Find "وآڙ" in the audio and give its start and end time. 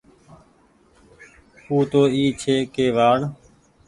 2.95-3.19